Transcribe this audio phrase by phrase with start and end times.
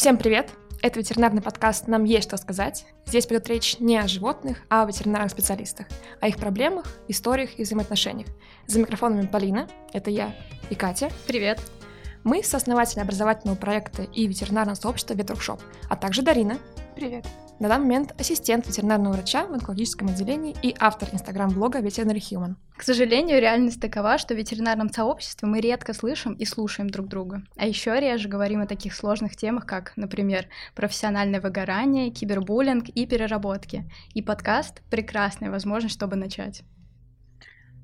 [0.00, 0.48] Всем привет!
[0.80, 2.86] Это ветеринарный подкаст «Нам есть что сказать».
[3.04, 5.88] Здесь пойдет речь не о животных, а о ветеринарных специалистах,
[6.22, 8.26] о их проблемах, историях и взаимоотношениях.
[8.66, 10.34] За микрофонами Полина, это я,
[10.70, 11.10] и Катя.
[11.26, 11.60] Привет!
[12.24, 15.60] Мы сооснователи образовательного проекта и ветеринарного сообщества «Ветворкшоп»,
[15.90, 16.56] а также Дарина.
[17.00, 17.26] Привет!
[17.60, 22.56] На данный момент ассистент ветеринарного врача в онкологическом отделении и автор инстаграм-блога Veterinary Human.
[22.76, 27.42] К сожалению, реальность такова, что в ветеринарном сообществе мы редко слышим и слушаем друг друга.
[27.56, 33.90] А еще реже говорим о таких сложных темах, как, например, профессиональное выгорание, кибербуллинг и переработки.
[34.12, 36.64] И подкаст— прекрасная возможность, чтобы начать.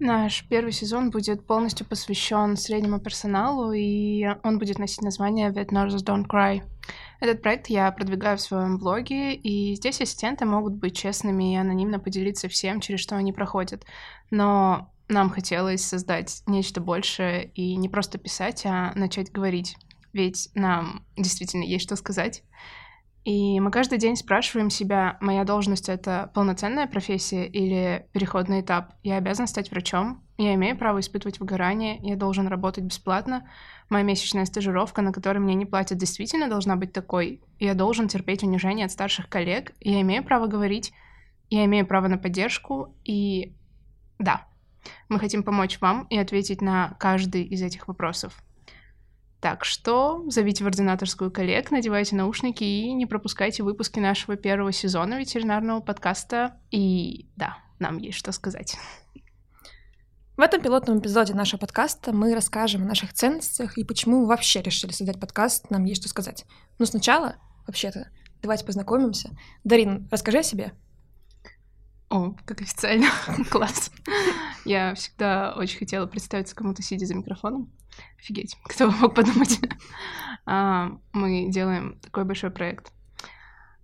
[0.00, 6.04] Наш первый сезон будет полностью посвящен среднему персоналу, и он будет носить название Vet Nurses
[6.04, 6.60] Don't Cry.
[7.20, 11.98] Этот проект я продвигаю в своем блоге, и здесь ассистенты могут быть честными и анонимно
[11.98, 13.84] поделиться всем, через что они проходят.
[14.30, 19.76] Но нам хотелось создать нечто большее и не просто писать, а начать говорить.
[20.12, 22.44] Ведь нам действительно есть что сказать.
[23.24, 28.94] И мы каждый день спрашиваем себя, моя должность— это полноценная профессия или переходный этап?
[29.02, 30.22] Я обязан стать врачом?
[30.38, 31.98] Я имею право испытывать выгорание?
[32.00, 33.50] Я должен работать бесплатно?
[33.88, 37.42] Моя месячная стажировка, на которой мне не платят, действительно должна быть такой?
[37.58, 39.72] Я должен терпеть унижение от старших коллег?
[39.80, 40.92] Я имею право говорить?
[41.50, 42.94] Я имею право на поддержку?
[43.04, 43.56] И
[44.20, 44.46] да,
[45.08, 48.40] мы хотим помочь вам и ответить на каждый из этих вопросов.
[49.40, 55.18] Так что зовите в ординаторскую коллег, надевайте наушники и не пропускайте выпуски нашего первого сезона
[55.18, 56.60] ветеринарного подкаста.
[56.70, 58.76] И да, нам есть что сказать.
[60.38, 64.62] В этом пилотном эпизоде нашего подкаста мы расскажем о наших ценностях и почему мы вообще
[64.62, 66.46] решили создать подкаст «Нам есть что сказать».
[66.78, 67.34] Но сначала,
[67.66, 68.08] вообще-то,
[68.40, 69.36] давайте познакомимся.
[69.64, 70.74] Дарин, расскажи о себе.
[72.08, 73.08] О, как официально.
[73.50, 73.90] Класс.
[74.64, 77.72] Я всегда очень хотела представиться кому-то, сидя за микрофоном.
[78.20, 79.58] Офигеть, кто мог подумать.
[80.46, 82.92] uh, мы делаем такой большой проект.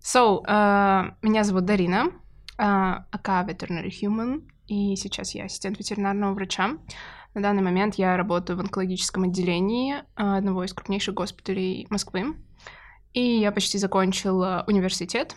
[0.00, 2.06] So, uh, меня зовут Дарина,
[2.56, 6.78] uh, АК Veterinary Human, и сейчас я ассистент ветеринарного врача.
[7.34, 12.36] На данный момент я работаю в онкологическом отделении одного из крупнейших госпиталей Москвы.
[13.12, 15.34] И я почти закончила университет,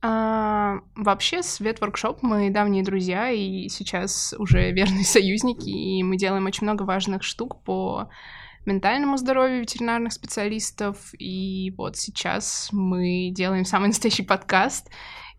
[0.00, 6.46] а, вообще, Свет Воркшоп мы давние друзья и сейчас уже верные союзники, и мы делаем
[6.46, 8.08] очень много важных штук по
[8.64, 14.88] ментальному здоровью ветеринарных специалистов, и вот сейчас мы делаем самый настоящий подкаст,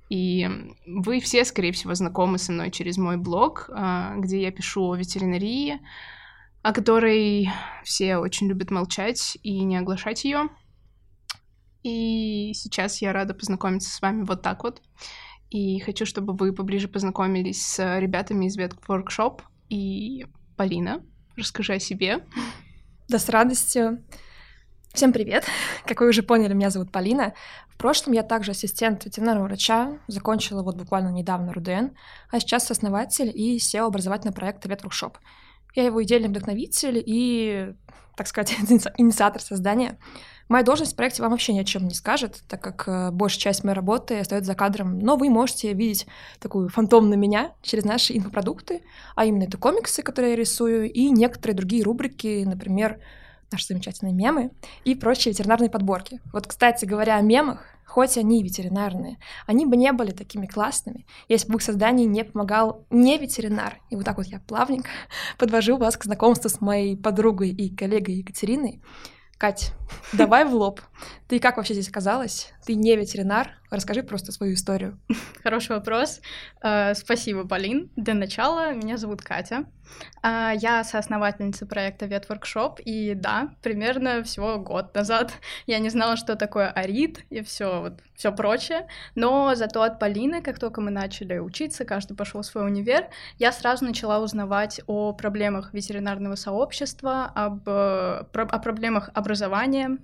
[0.10, 0.50] и
[0.88, 4.98] вы все, скорее всего, знакомы со мной через мой блог, а, где я пишу о
[4.98, 5.80] ветеринарии,
[6.64, 7.50] о которой
[7.84, 10.50] все очень любят молчать и не оглашать ее.
[11.84, 14.82] И сейчас я рада познакомиться с вами вот так вот.
[15.52, 19.42] И хочу, чтобы вы поближе познакомились с ребятами из Workshop.
[19.70, 20.26] И
[20.58, 21.04] Полина,
[21.38, 22.26] расскажи о себе.
[23.08, 24.04] Да, с радостью.
[25.00, 25.46] Всем привет!
[25.86, 27.34] Как вы уже поняли, меня зовут Полина.
[27.70, 31.96] В прошлом я также ассистент ветеринарного врача, закончила вот буквально недавно РУДН,
[32.30, 35.18] а сейчас основатель и SEO образовательного проекта Ветворкшоп.
[35.74, 37.76] Я его идейный вдохновитель и,
[38.18, 38.54] так сказать,
[38.98, 39.98] инициатор создания.
[40.50, 43.40] Моя должность в проекте вам вообще ни о чем не скажет, так как э, большая
[43.40, 46.08] часть моей работы остается за кадром, но вы можете видеть
[46.42, 48.82] такую фантомную меня через наши инфопродукты,
[49.16, 53.00] а именно это комиксы, которые я рисую, и некоторые другие рубрики, например,
[53.52, 54.52] наши замечательные мемы
[54.84, 56.22] и прочие ветеринарные подборки.
[56.32, 59.18] Вот, кстати говоря, о мемах, хоть они и ветеринарные,
[59.48, 63.80] они бы не были такими классными, если бы в их создании не помогал не ветеринар.
[63.90, 64.90] И вот так вот я плавненько
[65.38, 68.82] подвожу вас к знакомству с моей подругой и коллегой Екатериной.
[69.38, 69.74] Кать,
[70.14, 70.82] давай в лоб.
[71.28, 72.54] Ты как вообще здесь оказалась?
[72.70, 73.58] Ты не ветеринар.
[73.72, 75.00] Расскажи просто свою историю.
[75.44, 76.22] Хороший вопрос.
[76.64, 77.90] Uh, спасибо, Полин.
[77.96, 79.66] Для начала меня зовут Катя.
[80.24, 85.34] Uh, я соосновательница проекта Ветворкшоп, и да, примерно всего год назад
[85.66, 90.42] я не знала, что такое арит и все вот все прочее, но зато от Полины,
[90.42, 93.08] как только мы начали учиться, каждый пошел в свой универ,
[93.40, 99.98] я сразу начала узнавать о проблемах ветеринарного сообщества, об, э, о проблемах образования,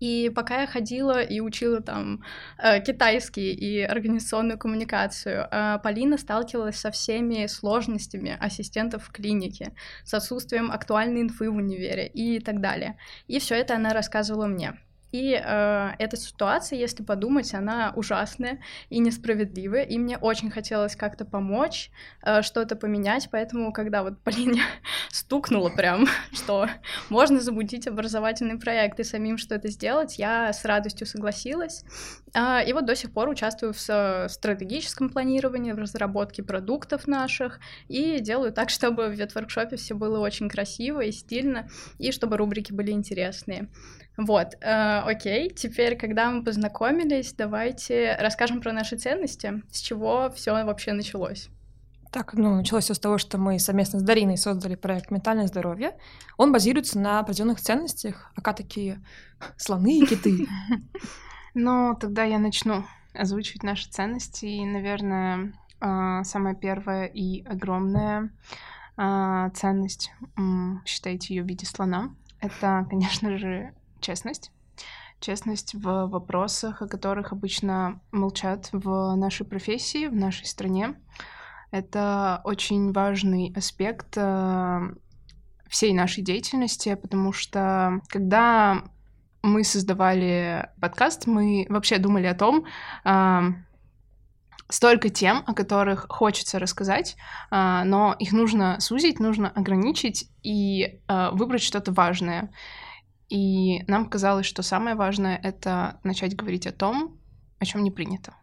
[0.00, 2.22] и пока я ходила и учила там
[2.58, 9.72] э, китайский и организационную коммуникацию, э, Полина сталкивалась со всеми сложностями ассистентов в клинике,
[10.04, 12.98] с отсутствием актуальной инфы в универе и так далее.
[13.26, 14.74] И все это она рассказывала мне.
[15.12, 18.58] И э, эта ситуация, если подумать, она ужасная
[18.90, 21.90] и несправедливая, и мне очень хотелось как-то помочь,
[22.22, 24.62] э, что-то поменять, поэтому, когда вот Полине
[25.10, 26.66] стукнуло прям, что
[27.08, 31.84] можно замутить образовательный проект и самим что-то сделать, я с радостью согласилась.
[32.34, 38.18] Э, и вот до сих пор участвую в стратегическом планировании, в разработке продуктов наших, и
[38.18, 41.68] делаю так, чтобы в ветворкшопе все было очень красиво и стильно,
[41.98, 43.68] и чтобы рубрики были интересные.
[44.16, 44.54] Вот.
[44.60, 50.92] Э, окей, теперь, когда мы познакомились, давайте расскажем про наши ценности, с чего все вообще
[50.92, 51.48] началось.
[52.12, 55.98] Так, ну, началось все с того, что мы совместно с Дариной создали проект «Ментальное здоровье».
[56.38, 59.02] Он базируется на определенных ценностях, ака такие
[59.56, 60.46] слоны и киты.
[61.58, 62.84] Ну, тогда я начну
[63.14, 64.44] озвучивать наши ценности.
[64.44, 68.30] И, наверное, а, самая первая и огромная
[68.98, 70.12] а, ценность,
[70.84, 74.50] считайте ее в виде слона, это, конечно же, честность.
[75.20, 80.94] Честность в вопросах, о которых обычно молчат в нашей профессии, в нашей стране.
[81.70, 84.82] Это очень важный аспект а,
[85.68, 88.84] всей нашей деятельности, потому что когда
[89.42, 92.66] мы создавали подкаст, мы вообще думали о том,
[94.68, 97.16] столько тем, о которых хочется рассказать,
[97.50, 102.50] а, но их нужно сузить, нужно ограничить и выбрать что-то важное.
[103.28, 107.18] И нам казалось, что самое важное— это начать говорить о том,
[107.58, 108.34] о чем не принято.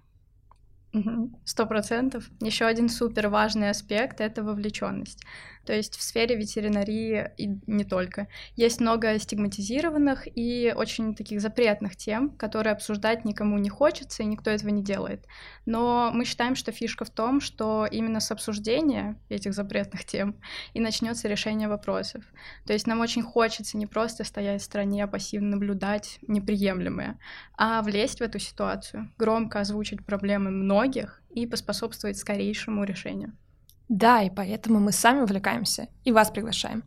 [1.45, 2.29] Сто процентов.
[2.39, 5.23] Еще один супер важный аспект— это вовлеченность.
[5.65, 8.27] То есть в сфере ветеринарии и не только.
[8.55, 14.51] Есть много стигматизированных и очень таких запретных тем, которые обсуждать никому не хочется, и никто
[14.51, 15.25] этого не делает.
[15.65, 20.35] Но мы считаем, что фишка в том, что именно с обсуждения этих запретных тем
[20.73, 22.23] и начнется решение вопросов.
[22.65, 27.19] То есть нам очень хочется не просто стоять в стороне, а пассивно наблюдать неприемлемое,
[27.57, 33.37] а влезть в эту ситуацию, громко озвучить проблемы многих и поспособствовать скорейшему решению.
[33.89, 36.83] Да, и поэтому мы сами увлекаемся и вас приглашаем.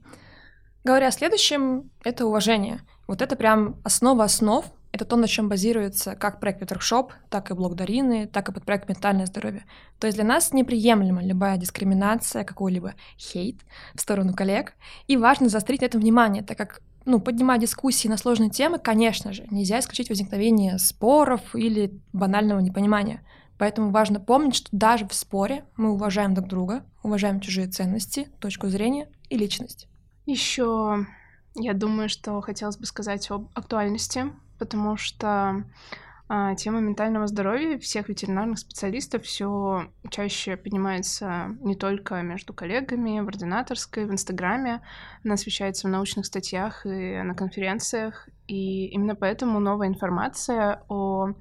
[0.85, 2.81] Говоря о следующем, это уважение.
[3.09, 7.55] Вот это прям основа основ, это то, на чем базируется как проект Ветеркшоп, так и
[7.55, 9.65] блог Дарины, так и подпроект «Ментальное здоровье».
[9.99, 13.57] То есть для нас неприемлема любая дискриминация, какой-либо хейт
[13.95, 14.73] в сторону коллег,
[15.07, 19.33] и важно заострить на этом внимание, так как ну, поднимать дискуссии на сложные темы, конечно
[19.33, 23.23] же, нельзя исключить возникновение споров или банального непонимания.
[23.59, 28.69] Поэтому важно помнить, что даже в споре мы уважаем друг друга, уважаем чужие ценности, точку
[28.69, 29.89] зрения и личность.
[30.27, 31.07] Еще
[31.55, 34.27] я думаю, что хотелось бы сказать об актуальности,
[34.59, 35.65] потому что
[36.29, 43.29] а, тема ментального здоровья всех ветеринарных специалистов все чаще поднимается не только между коллегами, в
[43.29, 44.83] ординаторской, в Инстаграме,
[45.25, 51.35] она освещается в научных статьях и на конференциях, и именно поэтому новая информация о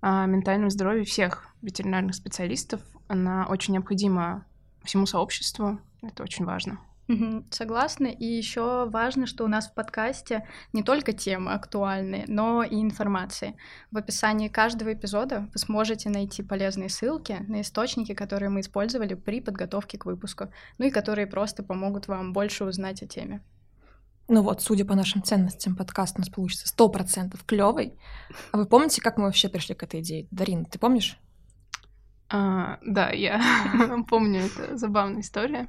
[0.00, 2.80] о ментальном здоровье всех ветеринарных специалистов.
[3.08, 4.46] Она очень необходима
[4.84, 5.80] всему сообществу.
[6.02, 6.78] Это очень важно.
[7.50, 8.06] согласна.
[8.06, 13.56] И еще важно, что у нас в подкасте не только темы актуальные, но и информации.
[13.92, 19.40] В описании каждого эпизода вы сможете найти полезные ссылки на источники, которые мы использовали при
[19.40, 20.48] подготовке к выпуску,
[20.78, 23.40] ну и которые просто помогут вам больше узнать о теме.
[24.28, 27.94] Ну вот, судя по нашим ценностям, подкаст у нас получится сто процентов клевый.
[28.50, 30.26] А вы помните, как мы вообще пришли к этой идее?
[30.32, 31.16] Дарин, ты помнишь?
[32.28, 33.40] А, да, я
[34.08, 35.68] помню, это забавная история.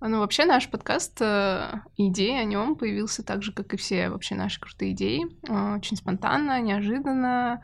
[0.00, 4.34] Ну, вообще наш подкаст, э, идея о нем появился так же, как и все вообще
[4.34, 5.26] наши крутые идеи.
[5.48, 7.62] Э, очень спонтанно, неожиданно,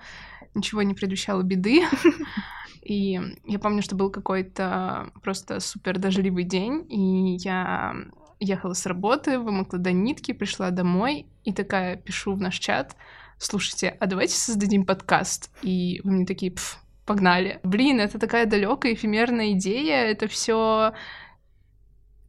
[0.55, 1.85] ничего не предвещало беды.
[2.83, 7.95] И я помню, что был какой-то просто супер дождливый день, и я
[8.41, 12.97] ехала с работы, вымокла до нитки, пришла домой и такая пишу в наш чат,
[13.39, 15.51] слушайте, а давайте создадим подкаст.
[15.63, 17.61] И вы мне такие, Пф, погнали.
[17.63, 20.93] Блин, это такая далекая эфемерная идея, это все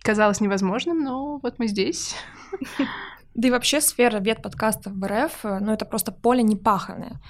[0.02, 2.16] казалось невозможным, но вот мы здесь.
[3.36, 7.22] Да и вообще сфера вет-подкастов в РФ, ну это просто поле непаханное.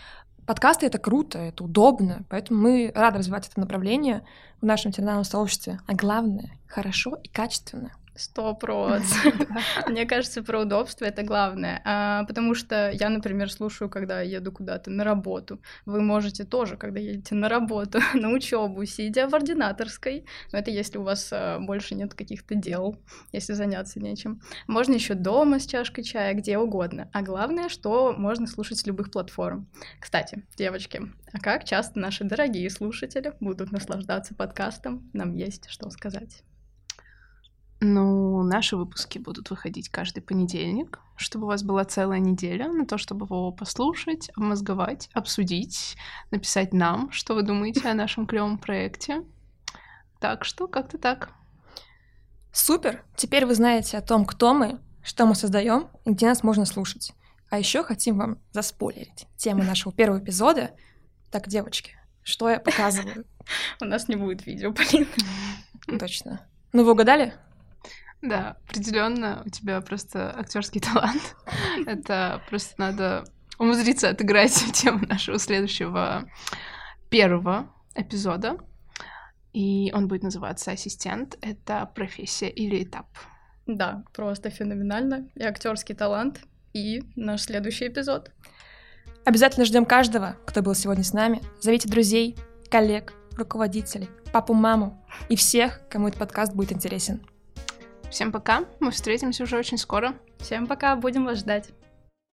[0.48, 4.24] Подкасты— это круто, это удобно, поэтому мы рады развивать это направление
[4.62, 5.80] в нашем ветеринарном сообществе.
[5.86, 7.92] А главное— хорошо и качественно.
[8.20, 9.48] Сто процентов.
[9.88, 11.82] Мне кажется, про удобство это главное.
[11.86, 15.62] А, потому что я, например, слушаю, когда еду куда-то на работу.
[15.86, 20.26] Вы можете тоже, когда едете на работу, на учебу, сидя в ординаторской.
[20.52, 22.98] Но это если у вас а, больше нет каких-то дел,
[23.32, 24.42] если заняться нечем.
[24.68, 27.10] Можно еще дома с чашкой чая, где угодно.
[27.14, 29.70] А главное, что можно слушать с любых платформ.
[30.02, 35.10] Кстати, девочки, а как часто наши дорогие слушатели будут наслаждаться подкастом?
[35.14, 36.44] Нам есть что сказать.
[37.82, 42.98] Ну, наши выпуски будут выходить каждый понедельник, чтобы у вас была целая неделя на то,
[42.98, 45.96] чтобы его послушать, обмозговать, обсудить,
[46.30, 49.24] написать нам, что вы думаете о нашем клевом проекте.
[50.20, 51.30] Так что как-то так.
[52.52, 53.06] Супер!
[53.16, 57.14] Теперь вы знаете о том, кто мы, что мы создаем и где нас можно слушать.
[57.50, 60.72] А еще хотим вам заспойлерить тему нашего первого эпизода.
[61.32, 63.26] Так, девочки, что я показываю?
[63.82, 65.08] У нас не будет видео, Полин.
[65.98, 66.46] Точно.
[66.74, 67.34] Ну, вы угадали?
[68.22, 71.36] Да, определенно у тебя просто актерский талант.
[71.86, 73.26] Это просто надо
[73.58, 76.30] умудриться отыграть тему нашего следующего
[77.10, 78.58] первого эпизода.
[79.54, 81.38] И он будет называться «Ассистент».
[81.42, 83.08] Это профессия или этап?
[83.66, 85.30] Да, просто феноменально.
[85.36, 86.42] И актерский талант,
[86.74, 88.32] и наш следующий эпизод.
[89.26, 91.42] Обязательно ждем каждого, кто был сегодня с нами.
[91.62, 92.38] Зовите друзей,
[92.70, 97.22] коллег, руководителей, папу, маму и всех, кому этот подкаст будет интересен.
[98.10, 100.14] Всем пока, мы встретимся уже очень скоро.
[100.40, 101.70] Всем пока, будем вас ждать.